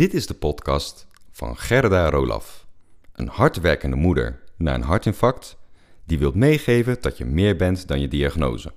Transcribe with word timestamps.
Dit 0.00 0.14
is 0.14 0.26
de 0.26 0.34
podcast 0.34 1.06
van 1.30 1.56
Gerda 1.56 2.10
Rolaf, 2.10 2.66
een 3.12 3.28
hardwerkende 3.28 3.96
moeder 3.96 4.42
na 4.56 4.74
een 4.74 4.82
hartinfarct 4.82 5.56
die 6.04 6.18
wilt 6.18 6.34
meegeven 6.34 6.96
dat 7.00 7.18
je 7.18 7.24
meer 7.24 7.56
bent 7.56 7.88
dan 7.88 8.00
je 8.00 8.08
diagnose. 8.08 8.72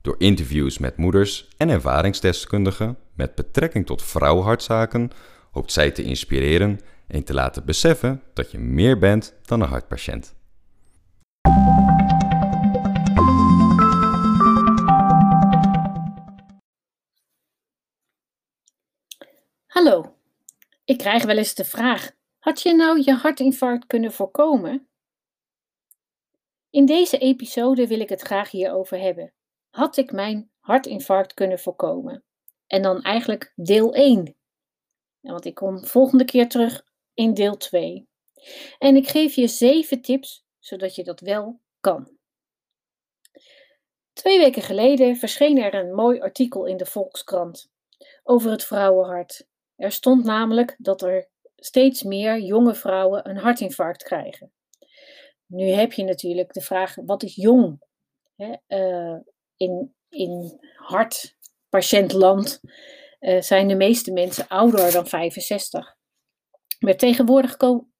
Door 0.00 0.14
interviews 0.18 0.78
met 0.78 0.96
moeders 0.96 1.48
en 1.56 1.68
ervaringsdeskundigen 1.68 2.98
met 3.14 3.34
betrekking 3.34 3.86
tot 3.86 4.02
vrouwenhartzaken 4.02 5.10
hoopt 5.50 5.72
zij 5.72 5.90
te 5.90 6.02
inspireren 6.02 6.80
en 7.06 7.24
te 7.24 7.34
laten 7.34 7.64
beseffen 7.64 8.22
dat 8.34 8.50
je 8.50 8.58
meer 8.58 8.98
bent 8.98 9.34
dan 9.44 9.60
een 9.60 9.68
hartpatiënt. 9.68 10.34
Hallo, 19.66 20.14
ik 20.92 20.98
krijg 20.98 21.24
wel 21.24 21.36
eens 21.36 21.54
de 21.54 21.64
vraag: 21.64 22.10
had 22.38 22.62
je 22.62 22.74
nou 22.74 23.02
je 23.04 23.12
hartinfarct 23.12 23.86
kunnen 23.86 24.12
voorkomen? 24.12 24.88
In 26.70 26.86
deze 26.86 27.18
episode 27.18 27.86
wil 27.86 28.00
ik 28.00 28.08
het 28.08 28.20
graag 28.20 28.50
hierover 28.50 28.98
hebben. 28.98 29.32
Had 29.70 29.96
ik 29.96 30.12
mijn 30.12 30.50
hartinfarct 30.60 31.34
kunnen 31.34 31.58
voorkomen? 31.58 32.24
En 32.66 32.82
dan 32.82 33.02
eigenlijk 33.02 33.52
deel 33.56 33.94
1. 33.94 34.36
Want 35.20 35.44
ik 35.44 35.54
kom 35.54 35.86
volgende 35.86 36.24
keer 36.24 36.48
terug 36.48 36.84
in 37.14 37.34
deel 37.34 37.56
2. 37.56 38.08
En 38.78 38.96
ik 38.96 39.08
geef 39.08 39.34
je 39.34 39.48
7 39.48 40.02
tips 40.02 40.44
zodat 40.58 40.94
je 40.94 41.04
dat 41.04 41.20
wel 41.20 41.60
kan. 41.80 42.16
Twee 44.12 44.38
weken 44.38 44.62
geleden 44.62 45.16
verscheen 45.16 45.58
er 45.58 45.74
een 45.74 45.94
mooi 45.94 46.20
artikel 46.20 46.66
in 46.66 46.76
de 46.76 46.86
Volkskrant 46.86 47.70
over 48.22 48.50
het 48.50 48.64
vrouwenhart. 48.64 49.50
Er 49.82 49.92
stond 49.92 50.24
namelijk 50.24 50.76
dat 50.78 51.02
er 51.02 51.28
steeds 51.56 52.02
meer 52.02 52.40
jonge 52.40 52.74
vrouwen 52.74 53.28
een 53.28 53.36
hartinfarct 53.36 54.02
krijgen. 54.02 54.52
Nu 55.46 55.64
heb 55.64 55.92
je 55.92 56.04
natuurlijk 56.04 56.52
de 56.52 56.60
vraag: 56.60 56.94
wat 56.94 57.22
is 57.22 57.34
jong? 57.34 57.80
uh, 58.68 59.16
in, 59.56 59.94
in 60.08 60.60
hartpatiëntland 60.74 62.60
uh, 63.20 63.40
zijn 63.40 63.68
de 63.68 63.74
meeste 63.74 64.12
mensen 64.12 64.48
ouder 64.48 64.92
dan 64.92 65.06
65. 65.06 65.96
Maar 66.78 66.96
tegenwoordig 66.96 67.56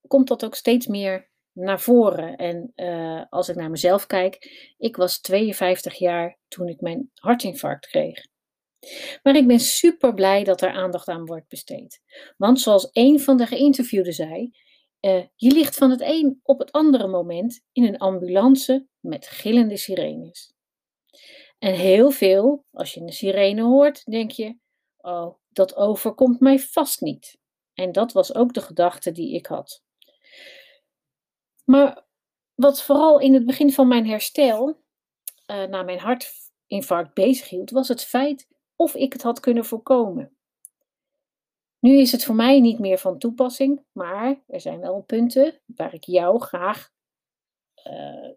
komt 0.07 0.29
dat 0.29 0.45
ook 0.45 0.55
steeds 0.55 0.87
meer 0.87 1.31
naar 1.53 1.81
voren. 1.81 2.37
En 2.37 2.73
uh, 2.77 3.25
als 3.29 3.49
ik 3.49 3.57
naar 3.57 3.71
mezelf 3.71 4.07
kijk, 4.07 4.51
ik 4.79 4.97
was 4.97 5.21
52 5.21 5.95
jaar 5.95 6.39
toen 6.49 6.69
ik 6.69 6.81
mijn 6.81 7.11
hartinfarct 7.15 7.87
kreeg. 7.87 8.31
Maar 9.23 9.37
ik 9.37 9.47
ben 9.47 9.61
super 9.61 10.15
blij 10.15 10.45
dat 10.45 10.61
er 10.61 10.71
aandacht 10.71 11.09
aan 11.09 11.27
wordt 11.27 11.49
besteed. 11.49 12.01
Want 12.37 12.61
zoals 12.61 12.89
een 12.93 13.21
van 13.21 13.37
de 13.37 13.47
geïnterviewden 13.47 14.13
zei, 14.13 14.51
uh, 15.01 15.25
je 15.37 15.51
ligt 15.53 15.77
van 15.77 15.91
het 15.91 16.01
een 16.01 16.41
op 16.43 16.59
het 16.59 16.73
andere 16.73 17.09
moment 17.09 17.65
in 17.73 17.85
een 17.85 17.99
ambulance 17.99 18.87
met 19.01 19.27
gillende 19.27 19.77
sirenes. 19.77 20.55
En 21.59 21.75
heel 21.75 22.11
veel, 22.11 22.65
als 22.71 22.95
je 22.95 23.01
een 23.01 23.13
sirene 23.13 23.63
hoort, 23.63 24.05
denk 24.05 24.31
je: 24.31 24.57
oh, 24.97 25.35
dat 25.49 25.77
overkomt 25.77 26.41
mij 26.41 26.59
vast 26.59 27.01
niet. 27.01 27.39
En 27.75 27.93
dat 27.93 28.13
was 28.13 28.35
ook 28.35 28.55
de 28.55 28.61
gedachte 28.61 29.13
die 29.13 29.35
ik 29.35 29.47
had. 29.47 29.83
Maar 31.65 32.07
wat 32.55 32.83
vooral 32.83 33.19
in 33.19 33.35
het 33.35 33.47
begin 33.47 33.73
van 33.73 33.89
mijn 33.89 34.07
herstel, 34.07 34.69
uh, 35.47 35.65
na 35.65 35.83
mijn 35.83 35.99
hartinfarct 35.99 37.15
bezighield, 37.15 37.71
was 37.71 37.89
het 37.89 38.05
feit 38.05 38.49
of 38.77 38.95
ik 38.95 39.13
het 39.13 39.23
had 39.23 39.41
kunnen 39.41 39.65
voorkomen. 39.65 40.37
Nu 41.79 41.99
is 41.99 42.13
het 42.13 42.25
voor 42.25 42.35
mij 42.35 42.61
niet 42.61 42.79
meer 42.79 42.99
van 42.99 43.19
toepassing, 43.19 43.85
maar 43.93 44.43
er 44.47 44.61
zijn 44.61 44.81
wel 44.81 45.03
punten 45.03 45.61
waar 45.67 45.95
ik 45.95 46.05
jou 46.05 46.41
graag 46.41 46.91
uh, 47.87 48.31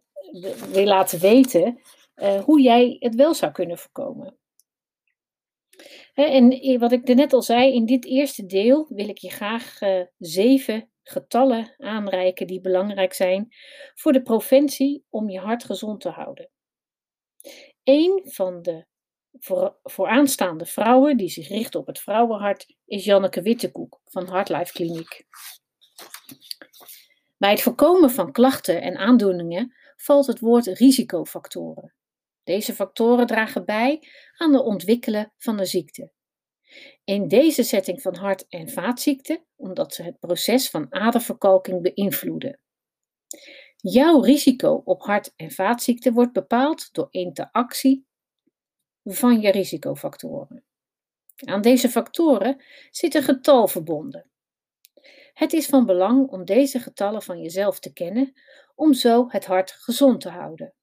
wil 0.72 0.86
laten 0.86 1.20
weten 1.20 1.80
uh, 2.16 2.44
hoe 2.44 2.62
jij 2.62 2.96
het 3.00 3.16
wel 3.16 3.34
zou 3.34 3.52
kunnen 3.52 3.78
voorkomen. 3.78 4.38
En 6.14 6.80
wat 6.80 6.92
ik 6.92 7.16
net 7.16 7.34
al 7.34 7.42
zei, 7.42 7.74
in 7.74 7.86
dit 7.86 8.06
eerste 8.06 8.46
deel 8.46 8.86
wil 8.90 9.10
ik 9.10 9.18
je 9.18 9.30
graag 9.30 9.82
uh, 9.82 10.02
zeven 10.18 10.90
getallen 11.04 11.76
aanreiken 11.78 12.48
die 12.48 12.62
belangrijk 12.62 13.14
zijn 13.14 13.48
voor 13.94 14.14
de 14.14 14.22
preventie 14.22 15.06
om 15.10 15.30
je 15.30 15.40
hart 15.40 15.64
gezond 15.64 16.02
te 16.02 16.10
houden. 16.10 16.50
Een 17.84 18.22
van 18.26 18.62
de 18.62 18.86
voor, 19.40 19.80
vooraanstaande 19.84 20.66
vrouwen 20.66 21.18
die 21.18 21.30
zich 21.30 21.48
richten 21.48 21.80
op 21.80 21.88
het 21.88 22.00
vrouwenhart 22.00 22.76
is 22.86 23.06
Janneke 23.06 23.42
Wittekoek 23.42 24.02
van 24.04 24.28
Heartlife 24.28 24.72
Kliniek. 24.72 25.26
Bij 27.38 27.52
het 27.52 27.62
voorkomen 27.62 28.12
van 28.12 28.32
klachten 28.32 28.82
en 28.82 28.98
aandoeningen 28.98 29.76
valt 29.96 30.28
het 30.28 30.40
woord 30.40 30.66
risicofactoren. 30.66 31.94
Deze 32.44 32.74
factoren 32.74 33.28
dragen 33.28 33.66
bij 33.66 34.08
aan 34.38 34.52
de 34.52 34.64
ontwikkelen 34.64 35.34
van 35.38 35.58
de 35.58 35.66
ziekte. 35.66 36.12
In 37.04 37.28
deze 37.28 37.64
setting 37.64 38.02
van 38.02 38.16
hart- 38.16 38.48
en 38.50 38.70
vaatziekten, 38.70 39.46
omdat 39.56 39.94
ze 39.94 40.04
het 40.04 40.20
proces 40.20 40.70
van 40.70 40.94
aderverkalking 40.94 41.82
beïnvloeden. 41.82 42.60
Jouw 43.78 44.20
risico 44.20 44.82
op 44.86 45.02
hart- 45.02 45.34
en 45.36 45.52
vaatziekten 45.52 46.14
wordt 46.14 46.34
bepaald 46.34 46.94
door 46.94 47.08
interactie 47.10 48.08
van 49.06 49.42
je 49.42 49.52
risicofactoren. 49.52 50.64
Aan 51.36 51.62
deze 51.62 51.90
factoren 51.90 52.64
zit 52.92 53.16
een 53.16 53.24
getal 53.24 53.68
verbonden. 53.68 54.30
Het 55.34 55.54
is 55.54 55.66
van 55.66 55.86
belang 55.86 56.30
om 56.30 56.46
deze 56.46 56.80
getallen 56.80 57.22
van 57.22 57.42
jezelf 57.42 57.80
te 57.80 57.94
kennen, 57.94 58.34
om 58.76 58.94
zo 58.94 59.26
het 59.30 59.46
hart 59.46 59.72
gezond 59.72 60.22
te 60.22 60.30
houden. 60.30 60.74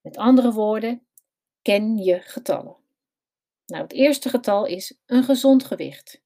Met 0.00 0.16
andere 0.16 0.52
woorden, 0.52 1.06
ken 1.62 1.96
je 1.96 2.20
getallen. 2.20 2.76
Nou, 3.66 3.82
het 3.82 3.92
eerste 3.92 4.28
getal 4.28 4.66
is 4.66 4.98
een 5.06 5.24
gezond 5.24 5.64
gewicht. 5.64 6.22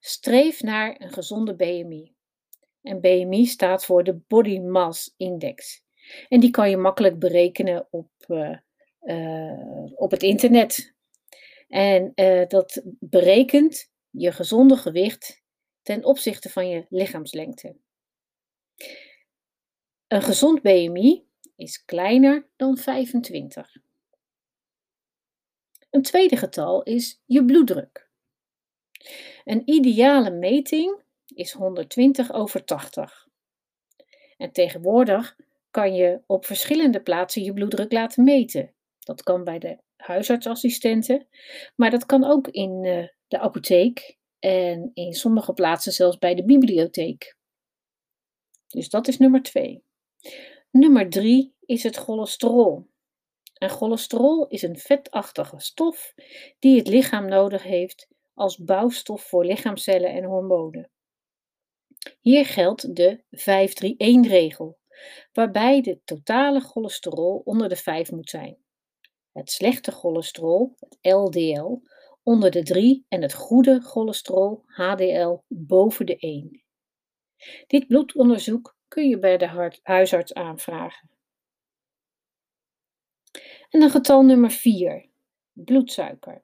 Streef 0.00 0.62
naar 0.62 1.00
een 1.00 1.12
gezonde 1.12 1.54
BMI. 1.54 2.14
En 2.82 3.00
BMI 3.00 3.46
staat 3.46 3.84
voor 3.84 4.04
de 4.04 4.14
Body 4.14 4.58
Mass 4.58 5.14
Index. 5.16 5.82
En 6.28 6.40
die 6.40 6.50
kan 6.50 6.70
je 6.70 6.76
makkelijk 6.76 7.18
berekenen 7.18 7.86
op 7.90 8.10
uh, 8.28 8.58
op 9.94 10.10
het 10.10 10.22
internet. 10.22 10.94
En 11.68 12.12
uh, 12.14 12.46
dat 12.46 12.82
berekent 13.00 13.90
je 14.10 14.32
gezonde 14.32 14.76
gewicht 14.76 15.42
ten 15.82 16.04
opzichte 16.04 16.50
van 16.50 16.68
je 16.68 16.86
lichaamslengte. 16.88 17.76
Een 20.08 20.22
gezond 20.22 20.62
BMI 20.62 21.26
is 21.56 21.84
kleiner 21.84 22.48
dan 22.56 22.76
25. 22.76 23.76
Een 25.90 26.02
tweede 26.02 26.36
getal 26.36 26.82
is 26.82 27.22
je 27.26 27.44
bloeddruk. 27.44 28.10
Een 29.44 29.62
ideale 29.64 30.30
meting 30.30 31.02
is 31.26 31.52
120 31.52 32.32
over 32.32 32.64
80. 32.64 33.28
En 34.36 34.52
tegenwoordig 34.52 35.36
kan 35.70 35.94
je 35.94 36.22
op 36.26 36.46
verschillende 36.46 37.02
plaatsen 37.02 37.42
je 37.42 37.52
bloeddruk 37.52 37.92
laten 37.92 38.24
meten. 38.24 38.74
Dat 39.04 39.22
kan 39.22 39.44
bij 39.44 39.58
de 39.58 39.78
huisartsassistenten, 39.96 41.26
maar 41.76 41.90
dat 41.90 42.06
kan 42.06 42.24
ook 42.24 42.48
in 42.48 42.84
uh, 42.84 43.06
de 43.26 43.38
apotheek 43.38 44.16
en 44.38 44.90
in 44.94 45.12
sommige 45.12 45.52
plaatsen 45.52 45.92
zelfs 45.92 46.18
bij 46.18 46.34
de 46.34 46.44
bibliotheek. 46.44 47.36
Dus 48.66 48.88
dat 48.88 49.08
is 49.08 49.18
nummer 49.18 49.42
twee. 49.42 49.84
Nummer 50.70 51.10
drie 51.10 51.54
is 51.60 51.82
het 51.82 51.96
cholesterol. 51.96 52.90
En 53.58 53.70
cholesterol 53.70 54.46
is 54.46 54.62
een 54.62 54.78
vetachtige 54.78 55.60
stof 55.60 56.14
die 56.58 56.78
het 56.78 56.88
lichaam 56.88 57.28
nodig 57.28 57.62
heeft 57.62 58.08
als 58.34 58.56
bouwstof 58.56 59.22
voor 59.22 59.44
lichaamcellen 59.44 60.10
en 60.10 60.24
hormonen. 60.24 60.90
Hier 62.20 62.46
geldt 62.46 62.96
de 62.96 63.22
5-3-1-regel, 63.30 64.78
waarbij 65.32 65.80
de 65.80 66.00
totale 66.04 66.60
cholesterol 66.60 67.42
onder 67.44 67.68
de 67.68 67.76
5 67.76 68.10
moet 68.10 68.30
zijn 68.30 68.61
het 69.32 69.50
slechte 69.50 69.92
cholesterol, 69.92 70.76
het 70.78 70.98
LDL, 71.00 71.80
onder 72.22 72.50
de 72.50 72.62
3 72.62 73.04
en 73.08 73.22
het 73.22 73.34
goede 73.34 73.80
cholesterol, 73.80 74.62
HDL, 74.66 75.38
boven 75.48 76.06
de 76.06 76.16
1. 76.16 76.62
Dit 77.66 77.86
bloedonderzoek 77.86 78.76
kun 78.88 79.08
je 79.08 79.18
bij 79.18 79.36
de 79.36 79.78
huisarts 79.82 80.34
aanvragen. 80.34 81.10
En 83.70 83.80
dan 83.80 83.90
getal 83.90 84.22
nummer 84.22 84.50
4, 84.50 85.08
bloedsuiker. 85.52 86.42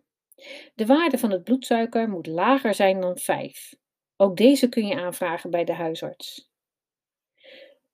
De 0.74 0.86
waarde 0.86 1.18
van 1.18 1.30
het 1.30 1.44
bloedsuiker 1.44 2.08
moet 2.08 2.26
lager 2.26 2.74
zijn 2.74 3.00
dan 3.00 3.18
5. 3.18 3.74
Ook 4.16 4.36
deze 4.36 4.68
kun 4.68 4.86
je 4.86 5.00
aanvragen 5.00 5.50
bij 5.50 5.64
de 5.64 5.72
huisarts. 5.72 6.50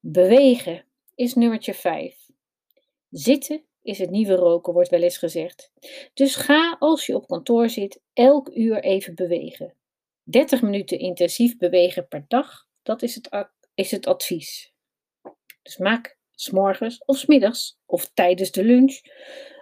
Bewegen 0.01 0.85
is 1.15 1.35
nummertje 1.35 1.75
5. 1.75 2.31
Zitten 3.11 3.65
is 3.85 3.99
het 3.99 4.11
nieuwe 4.11 4.35
roken, 4.35 4.73
wordt 4.73 4.91
wel 4.91 5.03
eens 5.03 5.19
gezegd. 5.19 5.73
Dus 6.15 6.35
ga 6.35 6.77
als 6.79 7.07
je 7.07 7.15
op 7.15 7.27
kantoor 7.27 7.69
zit 7.69 8.01
elk 8.13 8.51
uur 8.55 8.83
even 8.83 9.15
bewegen. 9.15 9.75
30 10.23 10.63
minuten 10.63 10.99
intensief 10.99 11.57
bewegen 11.57 12.09
per 12.09 12.25
dag, 12.29 12.67
dat 12.83 13.03
is 13.03 13.15
het, 13.15 13.49
is 13.75 13.91
het 13.91 14.07
advies. 14.07 14.73
Dus 15.63 15.77
maak 15.77 16.19
s'morgens 16.31 17.03
of 17.05 17.17
smiddags 17.17 17.79
of 17.87 18.11
tijdens 18.15 18.51
de 18.51 18.65
lunch 18.65 19.01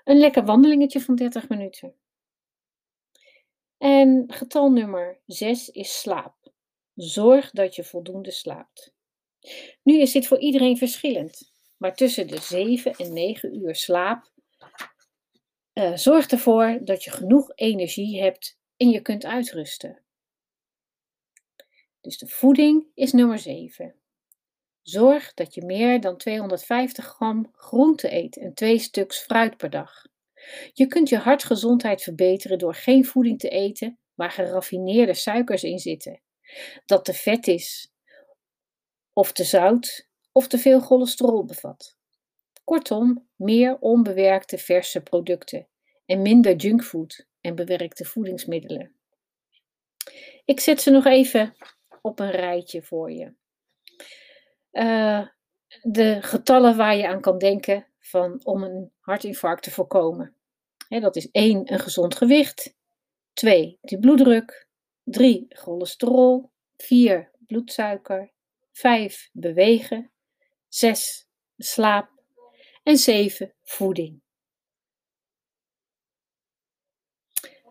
een 0.05 0.19
lekker 0.19 0.45
wandelingetje 0.45 1.01
van 1.01 1.15
30 1.15 1.49
minuten. 1.49 1.95
En 3.79 4.25
getal 4.27 4.71
nummer 4.71 5.21
6 5.27 5.69
is 5.69 6.01
slaap. 6.01 6.53
Zorg 6.95 7.51
dat 7.51 7.75
je 7.75 7.85
voldoende 7.85 8.31
slaapt. 8.31 8.95
Nu 9.83 10.01
is 10.01 10.13
dit 10.13 10.27
voor 10.27 10.39
iedereen 10.39 10.77
verschillend, 10.77 11.52
maar 11.83 11.95
tussen 11.95 12.27
de 12.27 12.41
7 12.41 12.95
en 12.95 13.13
9 13.13 13.55
uur 13.57 13.75
slaap 13.75 14.31
uh, 15.75 15.97
zorg 15.97 16.27
ervoor 16.27 16.79
dat 16.85 17.05
je 17.05 17.11
genoeg 17.11 17.53
energie 17.55 18.23
hebt 18.23 18.59
en 18.77 18.91
je 18.91 19.01
kunt 19.01 19.25
uitrusten. 19.25 20.03
Dus 22.01 22.19
de 22.19 22.29
voeding 22.29 22.87
is 22.95 23.13
nummer 23.13 23.39
7. 23.39 23.95
Zorg 24.83 25.35
dat 25.35 25.55
je 25.55 25.65
meer 25.65 26.01
dan 26.01 26.17
250 26.17 27.05
gram 27.05 27.51
groente 27.53 28.13
eet 28.13 28.37
en 28.37 28.55
twee 28.55 28.79
stuks 28.79 29.19
fruit 29.19 29.57
per 29.57 29.71
dag. 29.71 30.07
Je 30.73 30.87
kunt 30.87 31.09
je 31.09 31.19
hartgezondheid 31.19 32.03
verbeteren 32.03 32.59
door 32.59 32.75
geen 32.75 33.05
voeding 33.05 33.39
te 33.39 33.49
eten 33.49 33.99
waar 34.15 34.31
geraffineerde 34.31 35.15
suikers 35.15 35.63
in 35.63 35.79
zitten. 35.79 36.23
Dat 36.87 37.05
te 37.05 37.15
vet 37.15 37.47
is, 37.47 37.93
of 39.13 39.33
te 39.33 39.45
zout, 39.45 40.11
of 40.33 40.49
te 40.49 40.59
veel 40.59 40.81
cholesterol 40.81 41.45
bevat. 41.45 41.97
Kortom, 42.65 43.29
meer 43.37 43.79
onbewerkte 43.79 44.59
verse 44.59 45.03
producten 45.03 45.69
en 46.07 46.23
minder 46.23 46.57
junkfood 46.57 47.27
en 47.41 47.55
bewerkte 47.55 48.05
voedingsmiddelen. 48.05 48.95
Ik 50.45 50.61
zet 50.61 50.81
ze 50.81 50.91
nog 50.91 51.07
even 51.07 51.55
op 52.03 52.19
een 52.19 52.31
rijtje 52.31 52.83
voor 52.83 53.11
je. 53.11 53.35
Uh, 54.73 55.27
de 55.83 56.23
getallen 56.23 56.77
waar 56.77 56.97
je 56.97 57.09
aan 57.09 57.21
kan 57.21 57.39
denken 57.39 57.87
van, 57.99 58.41
om 58.45 58.63
een 58.63 58.93
hartinfarct 58.99 59.63
te 59.63 59.71
voorkomen. 59.71 60.37
dat 60.89 61.17
is 61.17 61.31
1. 61.31 61.73
Een 61.73 61.79
gezond 61.79 62.15
gewicht. 62.15 62.77
2. 63.33 63.79
Die 63.81 63.99
bloeddruk. 63.99 64.69
3. 65.05 65.47
Cholesterol. 65.49 66.51
4. 66.77 67.31
Bloedsuiker. 67.47 68.33
5. 68.73 69.31
Bewegen. 69.33 70.12
6. 70.75 71.29
Slaap. 71.59 72.11
En 72.83 72.97
7. 72.97 73.55
Voeding. 73.63 74.23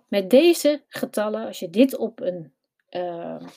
Met 0.07 0.29
deze 0.29 0.83
getallen, 0.87 1.45
als 1.45 1.59
je 1.59 1.69
dit 1.69 1.97
op 1.97 2.19
een, 2.19 2.53
uh, 2.89 3.47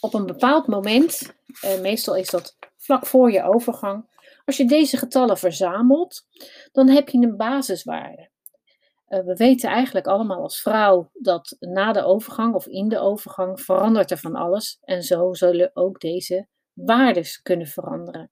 op 0.00 0.14
een 0.14 0.26
bepaald 0.26 0.66
moment, 0.66 1.36
uh, 1.64 1.80
meestal 1.80 2.16
is 2.16 2.30
dat 2.30 2.56
vlak 2.76 3.06
voor 3.06 3.32
je 3.32 3.42
overgang, 3.42 4.24
als 4.44 4.56
je 4.56 4.66
deze 4.66 4.96
getallen 4.96 5.38
verzamelt, 5.38 6.26
dan 6.72 6.88
heb 6.88 7.08
je 7.08 7.18
een 7.18 7.36
basiswaarde. 7.36 8.30
Uh, 9.08 9.24
we 9.24 9.34
weten 9.34 9.70
eigenlijk 9.70 10.06
allemaal 10.06 10.42
als 10.42 10.60
vrouw 10.60 11.10
dat 11.12 11.56
na 11.58 11.92
de 11.92 12.04
overgang 12.04 12.54
of 12.54 12.66
in 12.66 12.88
de 12.88 12.98
overgang 12.98 13.60
verandert 13.60 14.10
er 14.10 14.18
van 14.18 14.34
alles. 14.34 14.78
En 14.82 15.02
zo 15.02 15.34
zullen 15.34 15.70
ook 15.74 16.00
deze 16.00 16.48
waardes 16.72 17.42
kunnen 17.42 17.66
veranderen. 17.66 18.30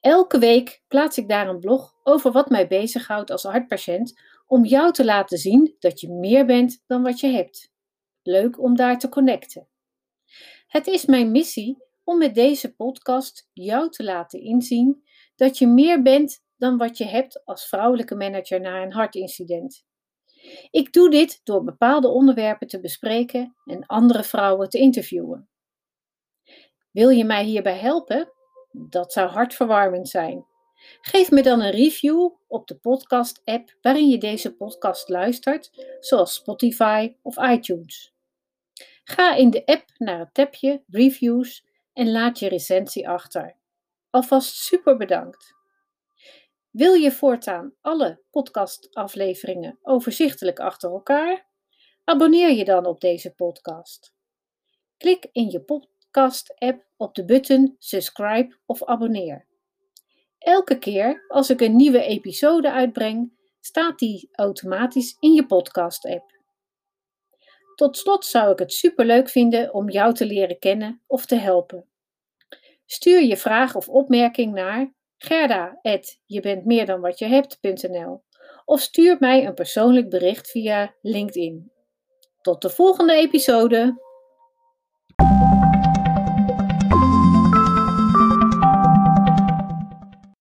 Elke 0.00 0.38
week 0.38 0.82
plaats 0.88 1.18
ik 1.18 1.28
daar 1.28 1.48
een 1.48 1.58
blog 1.58 1.94
over 2.02 2.32
wat 2.32 2.50
mij 2.50 2.66
bezighoudt 2.66 3.30
als 3.30 3.42
hartpatiënt, 3.42 4.20
om 4.46 4.64
jou 4.64 4.92
te 4.92 5.04
laten 5.04 5.38
zien 5.38 5.76
dat 5.78 6.00
je 6.00 6.08
meer 6.08 6.46
bent 6.46 6.82
dan 6.86 7.02
wat 7.02 7.20
je 7.20 7.26
hebt. 7.26 7.72
Leuk 8.22 8.60
om 8.60 8.76
daar 8.76 8.98
te 8.98 9.08
connecten. 9.08 9.68
Het 10.66 10.86
is 10.86 11.06
mijn 11.06 11.30
missie 11.30 11.84
om 12.04 12.18
met 12.18 12.34
deze 12.34 12.74
podcast 12.74 13.50
jou 13.52 13.90
te 13.90 14.04
laten 14.04 14.40
inzien 14.40 15.02
dat 15.36 15.58
je 15.58 15.66
meer 15.66 16.02
bent 16.02 16.44
dan 16.56 16.76
wat 16.76 16.98
je 16.98 17.04
hebt 17.04 17.44
als 17.44 17.68
vrouwelijke 17.68 18.14
manager 18.14 18.60
na 18.60 18.82
een 18.82 18.92
hartincident. 18.92 19.88
Ik 20.70 20.92
doe 20.92 21.10
dit 21.10 21.40
door 21.44 21.64
bepaalde 21.64 22.08
onderwerpen 22.08 22.66
te 22.66 22.80
bespreken 22.80 23.56
en 23.64 23.86
andere 23.86 24.24
vrouwen 24.24 24.68
te 24.68 24.78
interviewen. 24.78 25.48
Wil 26.90 27.08
je 27.08 27.24
mij 27.24 27.44
hierbij 27.44 27.78
helpen? 27.78 28.32
Dat 28.72 29.12
zou 29.12 29.28
hartverwarmend 29.28 30.08
zijn. 30.08 30.46
Geef 31.00 31.30
me 31.30 31.42
dan 31.42 31.60
een 31.60 31.70
review 31.70 32.30
op 32.46 32.66
de 32.66 32.76
podcast-app 32.76 33.76
waarin 33.80 34.08
je 34.08 34.18
deze 34.18 34.56
podcast 34.56 35.08
luistert, 35.08 35.96
zoals 36.00 36.34
Spotify 36.34 37.14
of 37.22 37.36
iTunes. 37.36 38.14
Ga 39.04 39.34
in 39.34 39.50
de 39.50 39.66
app 39.66 39.84
naar 39.98 40.18
het 40.18 40.34
tabje 40.34 40.82
Reviews 40.86 41.64
en 41.92 42.10
laat 42.10 42.38
je 42.38 42.48
recensie 42.48 43.08
achter. 43.08 43.56
Alvast 44.10 44.54
super 44.54 44.96
bedankt. 44.96 45.59
Wil 46.70 46.92
je 46.92 47.12
voortaan 47.12 47.74
alle 47.80 48.22
podcastafleveringen 48.30 49.78
overzichtelijk 49.82 50.60
achter 50.60 50.90
elkaar? 50.90 51.46
Abonneer 52.04 52.50
je 52.50 52.64
dan 52.64 52.86
op 52.86 53.00
deze 53.00 53.34
podcast. 53.34 54.14
Klik 54.96 55.28
in 55.32 55.50
je 55.50 55.60
podcast 55.60 55.98
podcast-app 56.10 56.86
op 56.96 57.14
de 57.14 57.24
button 57.24 57.76
subscribe 57.78 58.56
of 58.66 58.84
abonneer. 58.84 59.46
Elke 60.38 60.78
keer 60.78 61.24
als 61.28 61.50
ik 61.50 61.60
een 61.60 61.76
nieuwe 61.76 62.02
episode 62.02 62.72
uitbreng, 62.72 63.32
staat 63.60 63.98
die 63.98 64.28
automatisch 64.32 65.16
in 65.20 65.32
je 65.32 65.46
podcast-app. 65.46 66.38
Tot 67.74 67.96
slot 67.96 68.24
zou 68.24 68.52
ik 68.52 68.58
het 68.58 68.72
superleuk 68.72 69.28
vinden 69.28 69.74
om 69.74 69.90
jou 69.90 70.14
te 70.14 70.26
leren 70.26 70.58
kennen 70.58 71.02
of 71.06 71.26
te 71.26 71.34
helpen. 71.34 71.88
Stuur 72.86 73.22
je 73.22 73.36
vraag 73.36 73.74
of 73.74 73.88
opmerking 73.88 74.52
naar 74.52 74.94
gerda.jebentmeerdanwatjehebt.nl 75.22 78.22
of 78.64 78.80
stuur 78.80 79.16
mij 79.18 79.46
een 79.46 79.54
persoonlijk 79.54 80.08
bericht 80.08 80.50
via 80.50 80.94
LinkedIn. 81.02 81.72
Tot 82.40 82.62
de 82.62 82.70
volgende 82.70 83.14
episode! 83.14 84.08